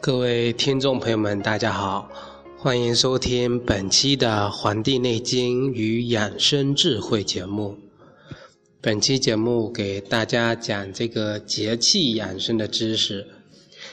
[0.00, 2.08] 各位听众朋友们，大家好，
[2.56, 7.76] 欢迎收听本期的《黄帝内经与养生智慧》节目。
[8.80, 13.26] 本期节目给大家讲这个节气养生的知识，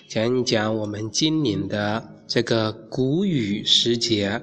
[0.08, 4.40] 讲一讲我们今年的这个谷雨时节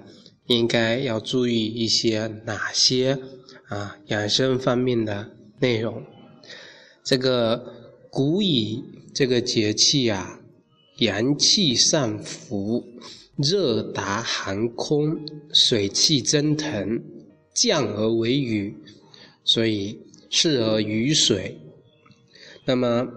[0.46, 3.16] 应该要注意一些哪些
[3.68, 6.02] 啊养生方面的内容。
[7.04, 7.72] 这个
[8.10, 8.82] 谷雨
[9.14, 10.40] 这个节气啊。
[11.02, 12.84] 阳气上浮，
[13.36, 15.18] 热达寒空，
[15.52, 17.02] 水气蒸腾，
[17.54, 18.74] 降而为雨，
[19.44, 19.98] 所以
[20.30, 21.58] 适合雨水。
[22.64, 23.08] 那么，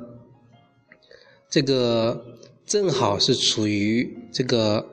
[1.50, 4.86] 这个正好是处于这个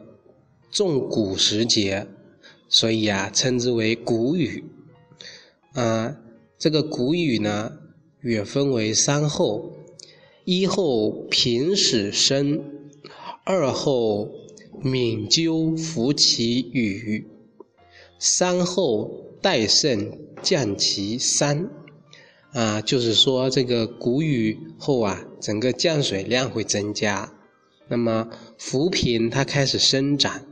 [0.70, 2.06] 重谷时节，
[2.68, 4.64] 所以啊，称之为谷雨。
[5.72, 6.14] 啊，
[6.58, 7.72] 这个谷雨呢，
[8.22, 9.72] 也分为三候：
[10.44, 12.81] 一候平始生。
[13.44, 14.30] 二后
[14.82, 17.26] 敏鸠伏其雨，
[18.18, 21.68] 三后代盛降其山。
[22.52, 27.32] 啊，就是说这个谷雨后啊，整个降水量会增加，
[27.88, 30.44] 那么浮萍它开始生长，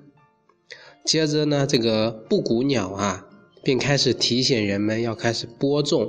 [1.04, 3.26] 接着呢，这个布谷鸟啊，
[3.62, 6.08] 便开始提醒人们要开始播种，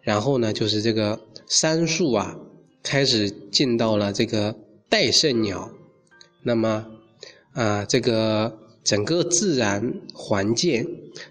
[0.00, 2.38] 然后呢，就是这个杉树啊，
[2.82, 4.56] 开始进到了这个
[4.88, 5.70] 代盛鸟。
[6.44, 6.86] 那么，
[7.52, 10.86] 啊，这个整个自然环境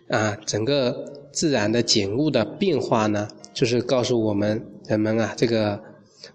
[0.08, 5.84] 啊，整个自然的景物的变化呢，就是告诉我们人们啊，这个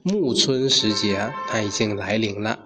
[0.03, 2.59] 暮春时节它已经来临了。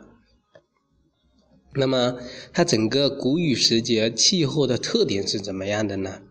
[1.75, 2.19] 那么，
[2.53, 6.22] 它整个谷雨时节气候的特点是怎么样的呢？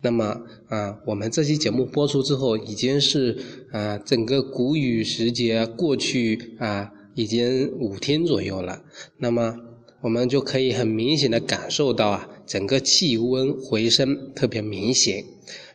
[0.00, 3.38] 那么，啊，我们这期节目播出之后，已经是
[3.70, 6.90] 啊，整个谷雨时节过去啊。
[7.14, 8.82] 已经五天左右了，
[9.18, 9.56] 那么
[10.00, 15.24] 我们就可以很明显的感受到啊，整个气温回升特别明显，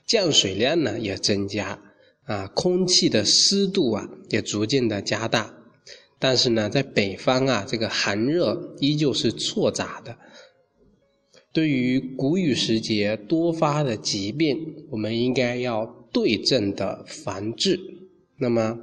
[0.05, 1.79] 降水量呢也增加，
[2.25, 5.53] 啊，空气的湿度啊也逐渐的加大，
[6.19, 10.17] 但是呢，在北方啊，这个寒热依旧是错杂的。
[11.53, 17.79] 对于谷雨时节多发的疾病，我们应该要对症的防治。
[18.37, 18.79] 那么。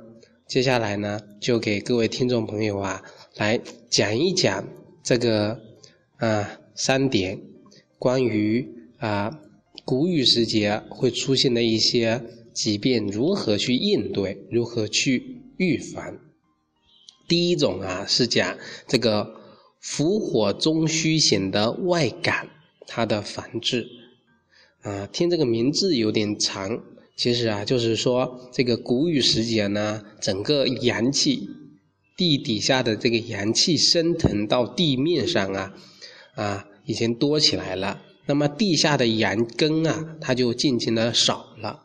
[0.46, 3.02] 接下来呢，就给各位听众朋友啊，
[3.36, 4.68] 来讲一讲
[5.02, 5.58] 这个
[6.18, 7.40] 啊三点
[7.98, 8.68] 关于
[8.98, 9.40] 啊
[9.86, 12.22] 谷雨时节会出现的一些
[12.52, 16.18] 疾病，如何去应对，如何去预防。
[17.26, 19.40] 第一种啊是讲这个
[19.80, 22.50] 伏火中虚型的外感，
[22.86, 23.88] 它的防治
[24.82, 26.84] 啊，听这个名字有点长。
[27.16, 31.48] 其实啊，就是说这个谷雨时节呢，整个阳气
[32.16, 35.74] 地底下的这个阳气升腾到地面上啊，
[36.34, 38.02] 啊，已经多起来了。
[38.26, 41.84] 那么地下的阳根啊，它就渐渐的少了。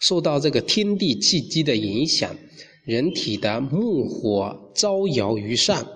[0.00, 2.36] 受到这个天地气机的影响，
[2.84, 5.86] 人体的木火招摇于上，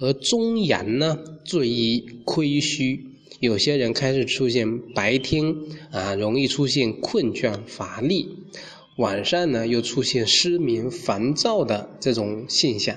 [0.00, 3.13] 而中阳呢最易亏虚。
[3.44, 5.54] 有些人开始出现白天
[5.90, 8.26] 啊容易出现困倦乏力，
[8.96, 12.96] 晚上呢又出现失眠烦躁的这种现象。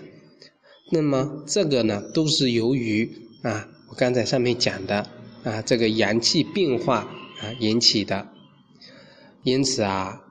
[0.89, 5.05] 那么这个呢都是由于啊我刚才上面讲的
[5.43, 6.99] 啊这个阳气变化
[7.41, 8.29] 啊引起的。
[9.43, 10.21] 因此啊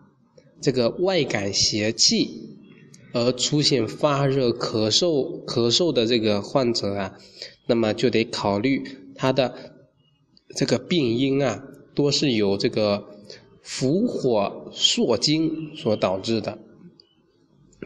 [0.62, 2.56] 这个外感邪气
[3.12, 7.12] 而出现发热咳嗽咳嗽的这个患者啊，
[7.66, 8.83] 那么就得考虑
[9.15, 9.75] 他的。
[10.54, 11.62] 这个病因啊，
[11.94, 13.04] 多是由这个
[13.62, 16.59] 伏火烁精所导致的，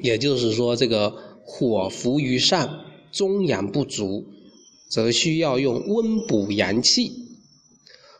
[0.02, 1.10] 也就是说，这个
[1.42, 4.26] 火伏于上，中阳不足，
[4.90, 7.10] 则需要用温补阳气。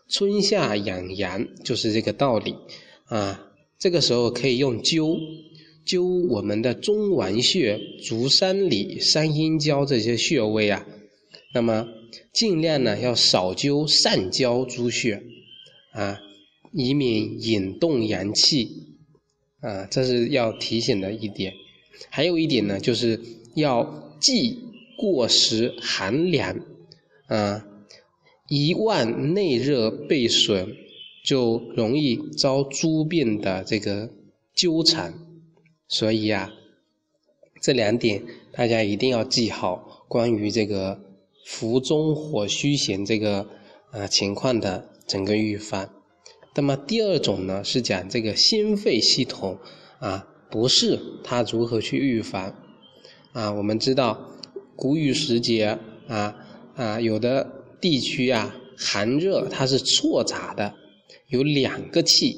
[0.09, 2.57] 春夏养阳就是这个道理
[3.05, 3.47] 啊。
[3.79, 5.19] 这个时候可以用灸
[5.87, 10.87] 灸我们的中脘穴、足三里、三阴交这些穴位啊，
[11.55, 11.87] 那么。
[12.33, 15.23] 尽量呢要少灸上焦诸穴，
[15.93, 16.21] 啊，
[16.73, 18.97] 以免引动阳气，
[19.61, 21.55] 啊，这是要提醒的一点。
[22.09, 23.21] 还有一点呢，就是
[23.55, 24.59] 要忌
[24.97, 26.61] 过食寒凉，
[27.27, 27.67] 啊，
[28.49, 30.75] 一万内热被损，
[31.25, 34.11] 就容易遭诸病的这个
[34.55, 35.15] 纠缠。
[35.89, 36.53] 所以啊，
[37.61, 38.23] 这两点
[38.53, 41.10] 大家一定要记好，关于这个。
[41.45, 43.47] 腹中火虚型这个
[43.93, 45.91] 呃情况的整个预防，
[46.55, 49.59] 那么第二种呢是讲这个心肺系统
[49.99, 52.55] 啊不适，它如何去预防
[53.33, 53.53] 啊？
[53.53, 54.31] 我们知道
[54.77, 55.79] 谷雨时节
[56.09, 56.37] 啊
[56.75, 60.75] 啊，有的地区啊寒热它是错杂的，
[61.29, 62.37] 有两个气，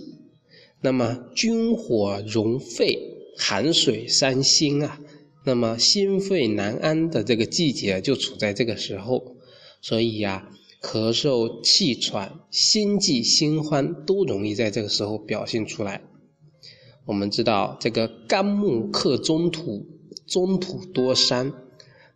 [0.81, 2.99] 那么君火融肺，
[3.39, 5.01] 寒水伤心啊，
[5.45, 9.37] 那么心肺难安的这个季节就处在这个时候，
[9.81, 10.49] 所以呀。
[10.83, 16.03] 咳嗽、气喘、心悸、心慌都容易在这个时候表现出来。
[17.05, 19.87] 我们知道，这个肝木克中土，
[20.27, 21.55] 中土多伤，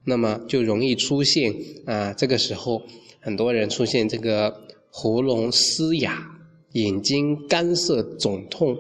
[0.03, 2.83] 那么就容易出现啊，这个时候
[3.21, 6.29] 很多人出现这个喉咙嘶哑、
[6.73, 8.77] 眼睛干涩肿痛，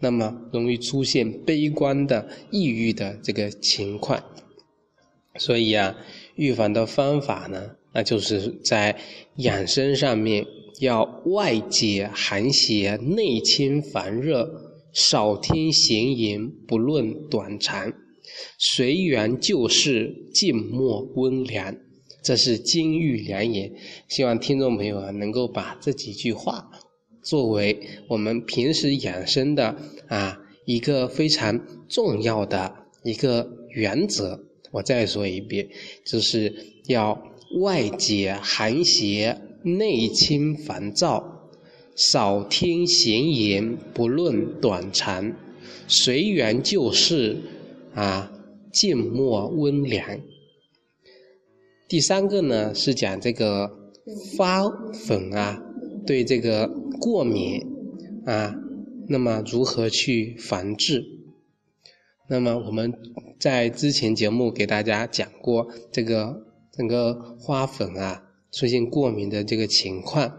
[0.00, 4.22] 那么容易出现悲观的、抑郁的这个情况。
[5.38, 5.96] 所以啊，
[6.36, 7.76] 预防的方法呢？
[7.94, 8.98] 那就是在
[9.36, 10.46] 养生上面
[10.80, 14.48] 要外解寒邪，内清烦热，
[14.92, 17.92] 少听闲言，不论短长，
[18.58, 21.74] 随缘就事，静默温良。
[22.22, 23.72] 这是金玉良言，
[24.08, 26.68] 希望听众朋友啊能够把这几句话
[27.28, 27.78] 作为
[28.08, 29.76] 我们平时养生的
[30.08, 34.40] 啊一个非常重要的一个原则。
[34.70, 35.68] 我再说一遍，
[36.04, 36.54] 就是
[36.86, 37.22] 要。
[37.62, 41.48] 外解寒邪，内清烦躁，
[41.96, 45.32] 少听闲言，不论短长，
[45.86, 47.38] 随缘就事，
[47.94, 48.30] 啊，
[48.70, 50.20] 静默温良。
[51.88, 53.70] 第三个呢是讲这个
[54.36, 55.62] 发粉啊，
[56.08, 56.66] 对这个
[56.98, 57.60] 过敏
[58.24, 58.56] 啊，
[59.10, 61.04] 那么如何去防治？
[62.30, 62.94] 那么我们
[63.38, 66.48] 在之前节目给大家讲过这个。
[66.70, 68.22] 整个花粉啊
[68.52, 70.32] 出现过敏的这个情况，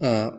[0.00, 0.32] 嗯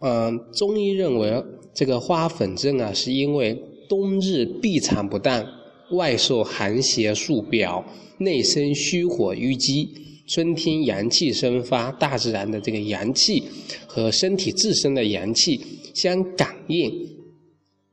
[0.00, 1.42] 嗯，中医认为
[1.74, 5.44] 这个花粉症啊是因为冬日闭藏不当，
[5.90, 7.84] 外受寒邪束表，
[8.18, 9.92] 内生虚火淤积，
[10.30, 13.42] 春天阳气生发，大自然的这个阳气
[13.86, 15.60] 和身体自身的阳气
[15.94, 16.92] 相感应，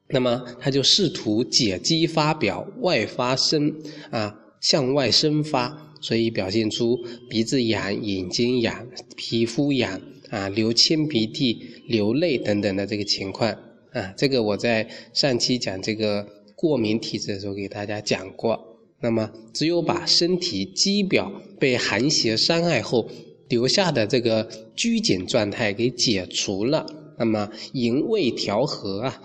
[0.10, 3.74] 那么他就试图解肌发表，外发生
[4.12, 5.84] 啊向外生发。
[6.00, 6.96] 所以表现出
[7.28, 10.00] 鼻子痒、眼睛痒、皮肤痒
[10.30, 13.52] 啊、流清鼻涕、流泪等等的这个情况
[13.94, 16.24] 啊，这个我在上期讲这个
[16.56, 18.67] 过敏体质的时候给大家讲过。
[19.00, 23.10] 那么，只有把身体肌表被寒邪伤害后
[23.48, 26.86] 留下的这个拘谨状态给解除了，
[27.18, 29.22] 那么营卫调和啊，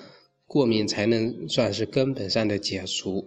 [0.46, 3.26] 过敏才能算是根本上的解除。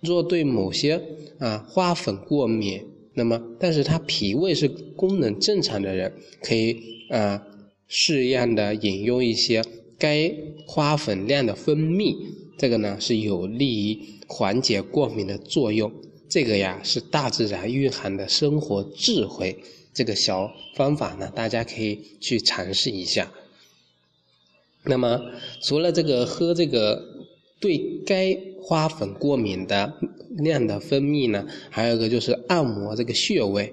[0.00, 1.02] 若对某些
[1.38, 2.82] 啊花粉过敏，
[3.14, 6.12] 那么但是他脾胃是功能正常的人，
[6.42, 6.78] 可以
[7.10, 7.42] 啊
[7.86, 9.62] 适量的饮用一些
[9.98, 10.34] 该
[10.66, 12.16] 花粉量的蜂蜜，
[12.58, 15.92] 这个呢是有利于缓解过敏的作用。
[16.28, 19.58] 这个呀是大自然蕴含的生活智慧，
[19.94, 23.32] 这个小方法呢大家可以去尝试一下。
[24.84, 25.20] 那么
[25.62, 27.14] 除了这个喝这个。
[27.58, 29.94] 对该花粉过敏的
[30.36, 33.72] 量的分泌呢，还有一个就是按摩这个穴位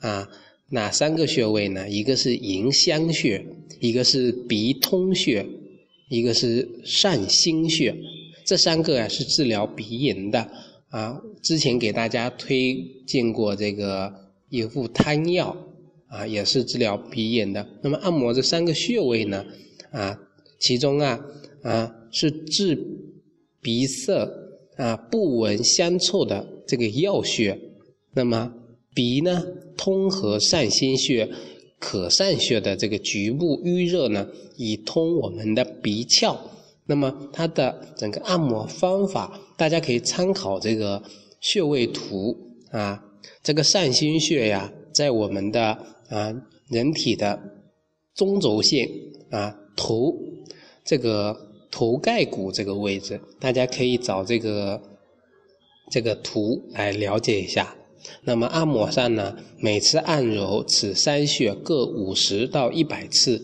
[0.00, 0.28] 啊，
[0.68, 1.88] 哪三个穴位呢？
[1.88, 3.42] 一个是迎香穴，
[3.80, 5.46] 一个是鼻通穴，
[6.10, 7.96] 一个是上心穴。
[8.44, 10.46] 这三个啊是治疗鼻炎的
[10.88, 11.20] 啊。
[11.42, 14.12] 之前给大家推荐过这个
[14.48, 15.56] 一副汤药
[16.08, 17.66] 啊，也是治疗鼻炎的。
[17.82, 19.44] 那么按摩这三个穴位呢
[19.90, 20.18] 啊，
[20.58, 21.20] 其中啊
[21.62, 22.98] 啊是治。
[23.64, 24.28] 鼻塞
[24.76, 27.56] 啊，不闻香臭的这个药穴，
[28.12, 28.52] 那么
[28.92, 29.40] 鼻呢，
[29.76, 31.30] 通和上心穴、
[31.78, 36.36] 可上穴的这个局部淤热呢，以通我们的鼻窍。
[36.86, 41.02] 那么它的整个按摩方法，大家可以参考这个
[41.40, 42.36] 穴位图
[42.70, 43.02] 啊。
[43.42, 46.34] 这个上心穴呀，在我们的啊
[46.68, 47.40] 人体的
[48.14, 48.88] 中轴线
[49.30, 50.14] 啊头
[50.84, 51.48] 这个。
[51.74, 54.78] 头盖骨这个位置，大家可以找这个
[55.90, 57.74] 这个图来了解一下。
[58.24, 63.42] 那么按摩上呢，每次按揉此三穴各五十到一百次，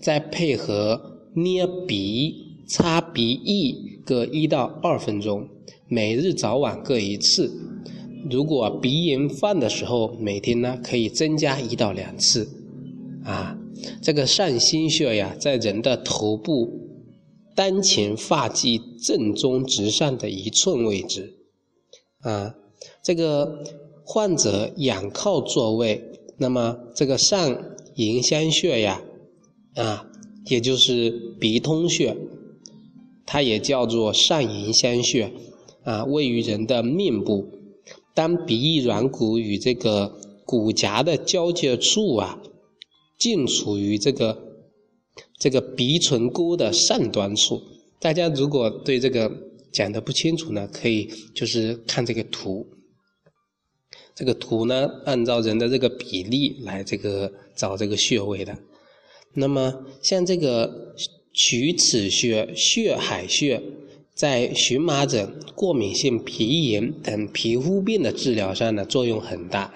[0.00, 5.48] 再配合捏鼻、擦鼻翼各一到二分钟，
[5.88, 7.52] 每日早晚各一次。
[8.30, 12.48] 如果鼻炎犯的时候，每天呢可以增加一到两次。
[13.24, 13.58] 啊，
[14.02, 16.80] 这个上心穴呀，在人的头部。
[17.56, 21.34] 当前发际正中直上的一寸位置，
[22.22, 22.52] 啊，
[23.00, 23.62] 这个
[24.04, 26.02] 患者仰靠座位，
[26.36, 27.56] 那么这个上
[27.94, 29.00] 迎香穴呀，
[29.76, 30.04] 啊，
[30.46, 32.16] 也就是鼻通穴，
[33.26, 35.32] 它也叫做上迎香穴，
[35.82, 37.48] 啊，位于人的面部。
[38.14, 42.40] 当鼻翼软骨与这个骨夹的交界处啊，
[43.18, 44.38] 近处于这个
[45.38, 47.60] 这个鼻唇沟的上端处。
[47.98, 49.32] 大家如果对这个
[49.72, 52.66] 讲的不清楚呢，可以就是看这个图。
[54.14, 58.56] 这个图呢，按照人的这个比例来这个找这个穴位的。
[59.32, 60.94] 那么像这个
[61.34, 63.60] 曲尺穴、血海穴，
[64.14, 69.74] 在荨麻疹、过敏性皮炎等皮肤病的治疗上呢，作用很大。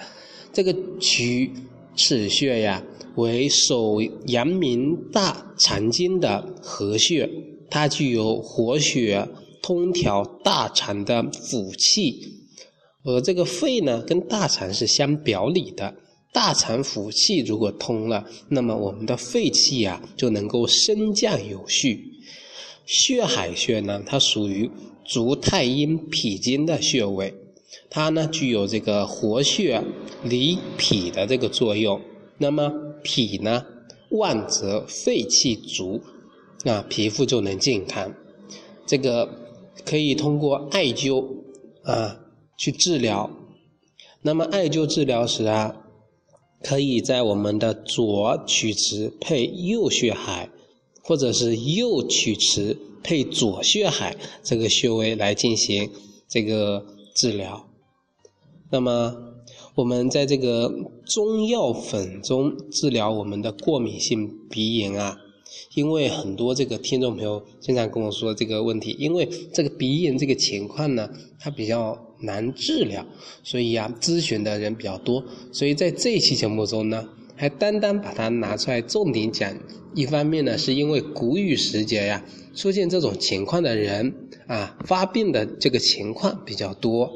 [0.52, 1.50] 这个曲
[1.96, 2.82] 尺穴呀，
[3.16, 7.28] 为手阳明大肠经的合穴。
[7.70, 9.28] 它具有活血、
[9.60, 12.18] 通调大肠的腑气，
[13.04, 15.94] 而这个肺呢，跟大肠是相表里的。
[16.32, 22.12] 大肠腑气如果通了，那么我们的肺气呀就能够升降有序。
[22.87, 24.70] 血海穴呢，它属于
[25.04, 27.35] 足太阴脾经的穴位，
[27.90, 29.82] 它呢具有这个活血
[30.23, 32.00] 理脾的这个作用。
[32.38, 33.64] 那么脾呢
[34.11, 36.00] 旺则肺气足。
[36.64, 38.12] 那皮肤就能健康，
[38.85, 39.28] 这个
[39.85, 41.25] 可以通过艾灸
[41.85, 42.18] 啊
[42.56, 43.30] 去治疗。
[44.23, 45.76] 那么艾灸治疗时啊，
[46.62, 50.50] 可以在我们的左曲池配右血海，
[51.02, 55.90] 或者是右曲池配左血海这个穴位来进行
[56.28, 56.84] 这个
[57.14, 57.68] 治疗。
[58.70, 59.14] 那么
[59.76, 60.72] 我们在这个
[61.06, 65.18] 中药粉中治疗我们的过敏性鼻炎啊。
[65.74, 73.06] 因为很多这个听众朋友经常跟我说这个问题，因为这个鼻炎这个情况呢，它比较难治疗，
[73.42, 75.24] 所以呀，咨询的人比较多。
[75.52, 79.56] 所以在这一期节目中呢，还单单把它拿出来重点讲。
[79.94, 82.24] 一方面呢，是因为谷雨时节呀，
[82.54, 84.14] 出现这种情况的人
[84.46, 87.10] 啊，发病的这个情况比较多，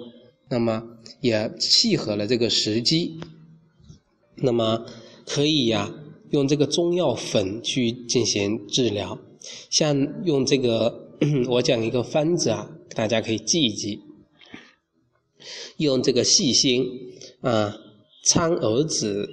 [0.49, 0.83] 那么
[1.21, 3.21] 也契合了这个时机，
[4.37, 4.87] 那么
[5.27, 5.93] 可以呀。
[6.33, 9.19] 用这个中药粉去进行治疗，
[9.69, 11.11] 像用这个，
[11.49, 14.01] 我讲一个方子啊，大家可以记一记。
[15.77, 16.87] 用这个细辛
[17.43, 17.77] 啊、
[18.25, 19.29] 苍耳子，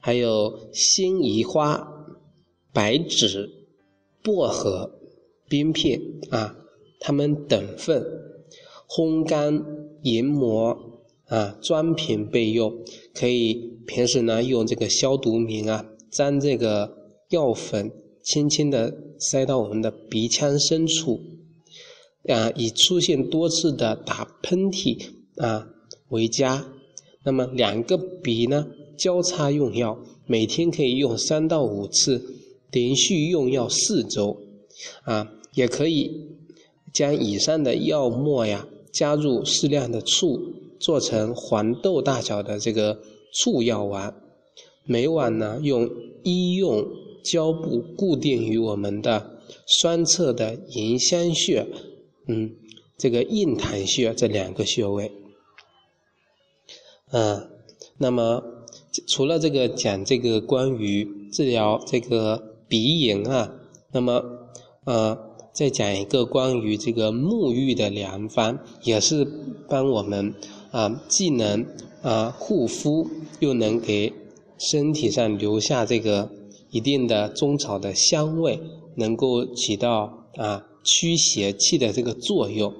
[0.00, 1.86] 还有辛夷花、
[2.72, 3.50] 白芷、
[4.22, 4.98] 薄荷、
[5.50, 6.56] 冰片啊，
[6.98, 8.02] 它们等份，
[8.88, 9.62] 烘干
[10.02, 12.72] 研磨啊，装瓶备用。
[13.12, 13.52] 可以
[13.86, 15.84] 平时呢用这个消毒棉啊。
[16.16, 16.96] 将这个
[17.28, 17.92] 药粉
[18.22, 21.20] 轻轻地塞到我们的鼻腔深处，
[22.26, 25.68] 啊，以出现多次的打喷嚏啊
[26.08, 26.66] 为佳。
[27.22, 32.24] 那么两个鼻呢交叉用药，每天可以用三到五次，
[32.70, 34.38] 连续用药四周。
[35.04, 36.10] 啊，也可以
[36.94, 40.38] 将以上的药末呀加入适量的醋，
[40.80, 42.98] 做成黄豆大小的这个
[43.34, 44.14] 醋药丸。
[44.84, 45.90] 每晚呢，用
[46.26, 46.84] 医用
[47.22, 51.64] 胶布固定于我们的双侧的迎香穴，
[52.26, 52.50] 嗯，
[52.98, 55.12] 这个印堂穴这两个穴位。
[57.12, 57.48] 嗯，
[57.98, 58.42] 那么
[59.06, 63.52] 除了这个讲这个关于治疗这个鼻炎啊，
[63.92, 64.24] 那么
[64.84, 65.16] 呃，
[65.52, 69.24] 再讲一个关于这个沐浴的良方，也是
[69.68, 70.34] 帮我们
[70.72, 71.64] 啊，既能
[72.02, 74.12] 啊护肤，又能给。
[74.58, 76.30] 身体上留下这个
[76.70, 78.58] 一定的中草的香味，
[78.96, 82.72] 能够起到啊驱邪气的这个作用。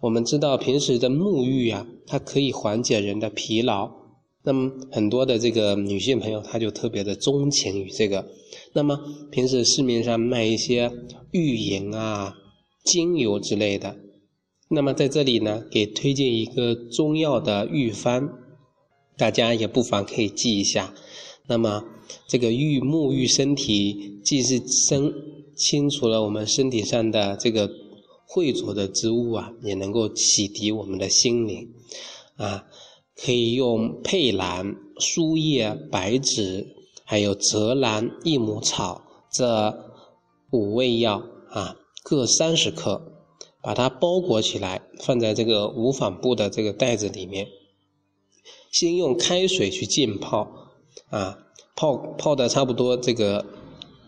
[0.00, 3.90] 我们知道平时的沐浴啊，它可以缓解人的疲劳。
[4.44, 8.26] 那么很多的这个女性朋友，她就特别的钟情于这个。
[8.72, 8.98] 那么
[9.30, 10.90] 平时市面上卖一些
[11.32, 12.34] 浴盐啊、
[12.84, 13.96] 精油之类的。
[14.68, 18.30] 那么在这里呢，给推荐一个中药的浴方。
[19.16, 20.92] 大家也不妨可以记一下。
[21.46, 21.84] 那么，
[22.26, 25.12] 这个浴沐浴身体，既是生
[25.56, 27.70] 清除了我们身体上的这个
[28.28, 31.72] 秽浊的之物啊，也能够洗涤我们的心灵
[32.36, 32.64] 啊。
[33.14, 36.66] 可以用佩兰、苏叶、白芷，
[37.04, 39.74] 还有泽兰、益母草这
[40.50, 43.00] 五味药啊，各三十克，
[43.62, 47.46] 把它包裹起来，放在这个无纺布的这个袋子里面。
[48.78, 50.68] 先用开水去浸泡，
[51.08, 51.38] 啊，
[51.74, 53.46] 泡泡的差不多这个，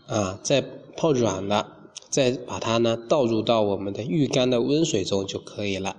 [0.06, 0.60] 啊，再
[0.94, 1.74] 泡软了，
[2.10, 5.96] 再把它呢倒入到我们的浴缸的温水中就可以了。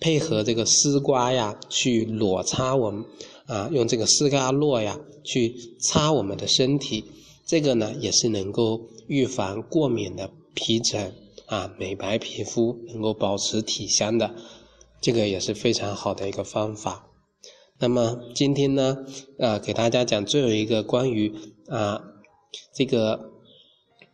[0.00, 3.06] 配合这个丝瓜呀，去裸擦我们，
[3.46, 7.04] 啊，用这个丝瓜络呀去擦我们的身体，
[7.46, 11.14] 这个呢也是能够预防过敏的皮疹，
[11.46, 14.34] 啊，美白皮肤，能够保持体香的，
[15.00, 17.06] 这个也是非常好的一个方法。
[17.80, 18.98] 那么今天呢，
[19.36, 21.32] 呃，给大家讲最后一个关于
[21.66, 22.00] 啊
[22.72, 23.32] 这个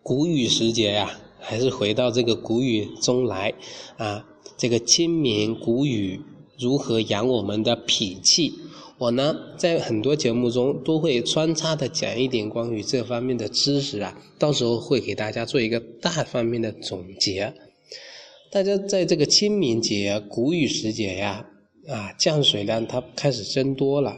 [0.02, 3.52] 谷雨时节呀，还是回到这个谷雨中来
[3.99, 4.26] 啊，
[4.57, 6.23] 这个清明谷雨
[6.59, 8.55] 如何养我们的脾气？
[8.97, 17.55] 我呢在很多节目中都会穿插的讲一点关于这方面的知识啊，到时候会给大家做一个大方面的总结。
[18.50, 21.50] 大家在这个清明节、谷雨时节呀。
[21.88, 24.16] 啊降水量它开始增多了，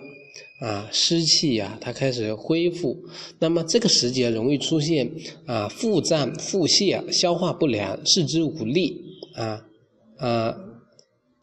[0.60, 2.96] 啊，湿气呀它开始恢复，
[3.38, 5.10] 那么这个时节容易出现
[5.46, 9.00] 啊腹胀、腹泻、消化不良、四肢无力
[9.34, 9.64] 啊
[10.18, 10.56] 啊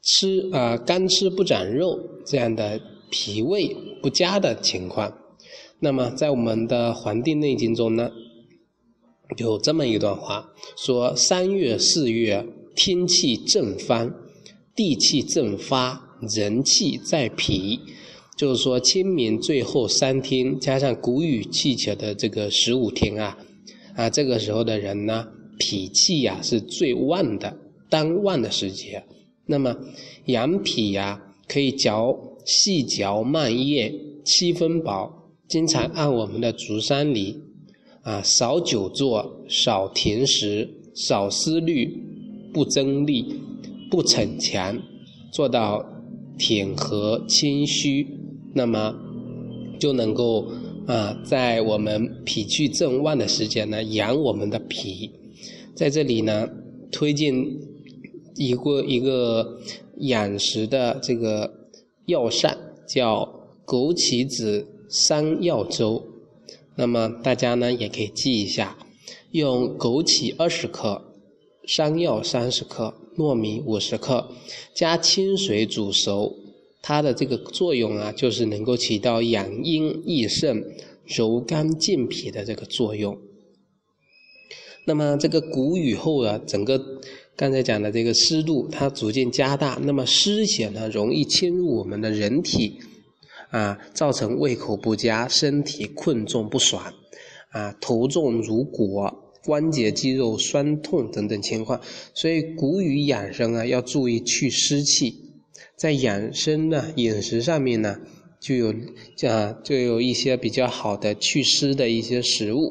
[0.02, 5.18] 吃啊干吃不长肉这样的脾胃不佳的情况。
[5.80, 8.12] 那么在我们的《黄帝内经》中呢，
[9.38, 12.46] 有这么一段话，说三月四月
[12.76, 14.14] 天气正方，
[14.76, 16.09] 地气正发。
[16.22, 17.80] 人气在脾，
[18.38, 23.38] 就是说清明最后三天加上谷雨气节的这个十五天啊，
[23.96, 27.58] 啊这个时候的人呢，脾气呀是最旺的，
[27.90, 29.04] 当旺的时节。
[29.46, 29.76] 那么
[30.26, 37.42] 养脾呀，可以嚼细嚼慢咽，七分饱，经常按我们的足三里，
[38.04, 41.98] 啊少久坐，少甜食，少思虑，
[42.54, 43.42] 不增力，
[43.90, 44.80] 不逞强，
[45.32, 45.89] 做到。
[46.40, 48.08] 恬和谦虚，
[48.54, 48.96] 那么
[49.80, 50.48] 就能够
[50.88, 55.12] 啊，在我们脾气正旺的时间呢，养我们的脾。
[55.76, 56.50] 在这里呢，
[56.92, 57.34] 推荐
[58.36, 59.60] 一个一个
[59.98, 61.52] 养食的这个
[62.06, 63.28] 药膳，叫
[63.66, 66.04] 枸杞子山药粥。
[66.76, 68.78] 那么大家呢也可以记一下，
[69.32, 71.09] 用枸杞二十克，
[71.70, 72.96] 山药三十克。
[73.18, 74.32] 糯米五十克，
[74.74, 76.38] 加清水煮熟，
[76.82, 80.64] 它的这个作用啊，就是能够起到养阴益肾、
[81.06, 83.20] 柔肝健脾的这个作用。
[84.86, 86.82] 那么这个谷雨后啊，整个
[87.36, 92.80] 刚才讲的这个湿度它逐渐加大，那么湿邪呢容易侵入我们的人体，
[93.50, 96.94] 啊，造成胃口不佳、身体困重不爽，
[97.50, 99.29] 啊，头重如裹。
[99.50, 101.82] 关节肌肉酸痛等等情况，
[102.14, 105.16] 所以谷雨养生啊，要注意去湿气。
[105.76, 107.98] 在养生呢饮食上面呢，
[108.40, 108.72] 就有
[109.28, 112.62] 啊就有一些比较好的祛湿的一些食物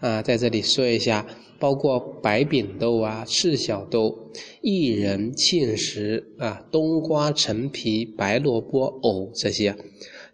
[0.00, 1.26] 啊，在这里说一下，
[1.58, 4.30] 包括白扁豆啊、赤小豆、
[4.62, 9.74] 薏仁、芡实啊、冬瓜、陈皮、白萝卜、藕这些。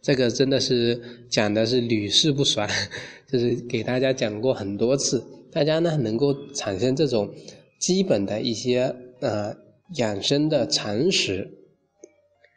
[0.02, 2.68] 这个真的是讲的是屡试不爽，
[3.30, 5.22] 就是给大家讲过很多次。
[5.50, 7.32] 大家呢能够产生这种
[7.80, 9.56] 基本的一些呃
[9.96, 11.50] 养生的常识，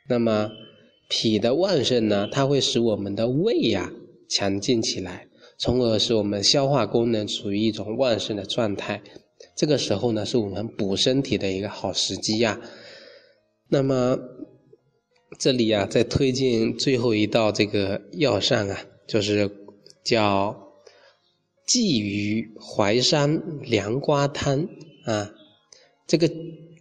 [0.09, 0.49] 那么
[1.09, 3.91] 脾的旺盛呢，它会使我们的胃呀
[4.29, 5.27] 强劲起来，
[5.57, 9.01] 从而使我们消化功能处于一种旺盛的状态。
[9.55, 12.59] 这个时候呢，是我们补身体的一个好时机呀。
[13.69, 14.19] 那么
[15.39, 18.77] 这里啊，再推荐最后一道这个药膳啊，
[19.07, 19.49] 就是
[20.03, 20.70] 叫。
[21.73, 24.67] 鲫鱼淮山凉瓜汤
[25.05, 25.33] 啊，
[26.05, 26.29] 这个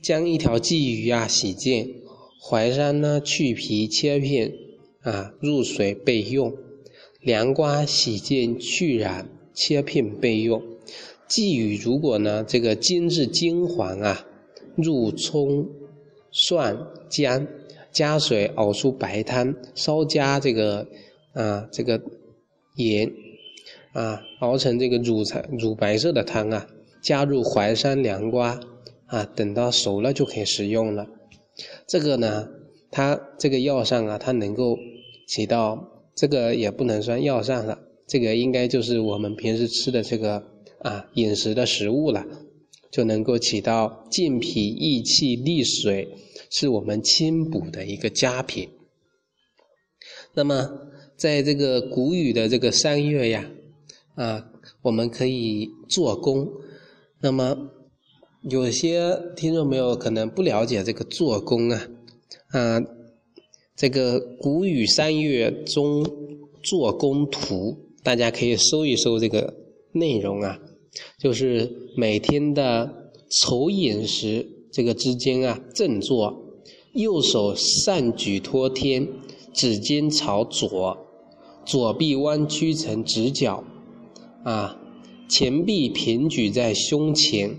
[0.03, 2.03] 将一条鲫鱼啊洗净，
[2.43, 4.53] 淮山呢去皮切片
[5.03, 6.57] 啊入水备用，
[7.21, 10.61] 凉瓜洗净去瓤切片备用。
[11.29, 14.27] 鲫鱼如果呢这个精致金黄啊，
[14.75, 15.69] 入葱
[16.33, 16.77] 蒜
[17.09, 17.47] 姜
[17.93, 20.89] 加水熬出白汤，稍加这个
[21.33, 22.03] 啊这个
[22.75, 23.13] 盐。
[23.93, 26.69] 啊，熬成这个乳彩乳白色的汤啊，
[27.03, 28.61] 加入淮山凉瓜
[29.07, 31.09] 啊，等到熟了就可以食用了。
[31.89, 32.49] 这个呢，
[32.93, 34.79] 它这个药膳啊，它能够
[35.27, 40.45] 起到这个也不能算药膳了，这个应该就是我们平时吃的这个
[40.79, 42.25] 啊饮食的食物了，
[42.93, 46.09] 就能够起到健脾益气利水，
[46.49, 48.69] 是我们清补的一个佳品。
[50.33, 50.71] 那么
[51.17, 53.51] 在这个谷雨的这个三月呀。
[54.15, 54.45] 啊，
[54.83, 56.49] 我们可以做工。
[57.21, 57.71] 那么，
[58.43, 61.89] 有些听众朋友可能不了解这个做工啊，
[62.49, 62.81] 啊，
[63.77, 66.05] 这个《谷雨三月中
[66.63, 69.55] 做工图》，大家可以搜一搜这个
[69.93, 70.59] 内容啊，
[71.19, 76.63] 就是每天的丑寅时这个之间啊，正坐，
[76.95, 79.09] 右手上举托天，
[79.53, 80.97] 指尖朝左，
[81.65, 83.63] 左臂弯曲成直角。
[84.43, 84.81] 啊，
[85.29, 87.57] 前臂平举在胸前，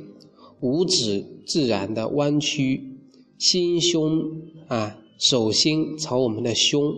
[0.62, 2.98] 五指自然的弯曲，
[3.38, 6.94] 心胸啊手心朝我们的胸，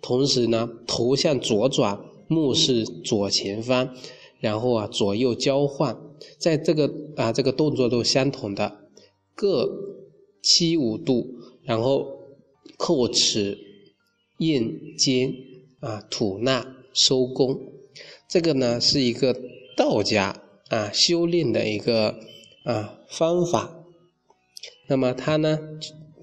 [0.00, 3.90] 同时呢头向左转，目视左前方，
[4.38, 5.96] 然后啊左右交换，
[6.38, 8.78] 在这个啊这个动作都相同的，
[9.34, 9.68] 各
[10.42, 11.26] 七五度，
[11.62, 12.06] 然后
[12.78, 13.58] 叩齿、
[14.38, 15.34] 咽肩
[15.80, 17.58] 啊吐纳收功，
[18.28, 19.36] 这个呢是一个
[19.76, 22.16] 道家啊修炼的一个
[22.64, 23.76] 啊方法，
[24.88, 25.58] 那么它呢？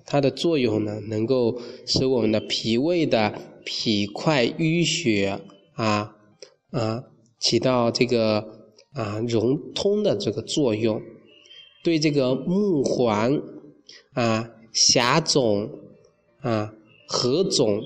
[0.03, 5.39] 它的作用呢，能够使我们的脾胃的脾块淤血
[5.73, 6.17] 啊
[6.71, 7.03] 啊
[7.39, 8.45] 起到这个
[8.93, 11.01] 啊融通的这个作用，
[11.81, 13.41] 对这个目黄
[14.13, 15.69] 啊狭肿
[16.41, 16.73] 啊
[17.07, 17.81] 合肿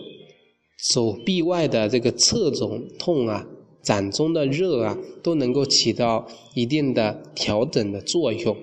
[0.77, 3.45] 手臂外的这个侧肿痛啊
[3.85, 8.57] 掌中的热啊都能够起到一定的调整的作用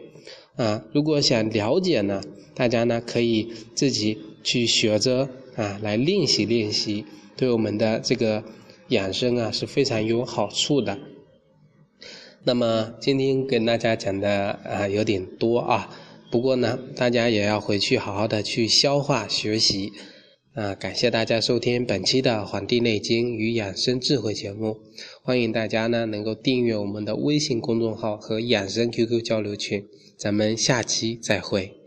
[0.57, 0.85] 啊。
[0.93, 2.21] 如果想了解呢？
[2.55, 8.45] 大家呢可以自己去学着啊来练习练习，对我们的这个
[8.89, 10.99] 养生啊是非常有好处的。
[12.45, 15.89] 那么今天跟大家讲的啊有点多啊，
[16.31, 19.93] 不过呢大家也要回去好好的去消化学习
[20.55, 20.75] 啊。
[20.75, 24.79] 感谢大家收听本期的《黄帝内经与养生智慧》节目，
[25.23, 29.87] 欢迎大家呢能够订阅我们的微信公众号和养生 QQ 交流群，
[30.17, 31.82] 咱们下期再会。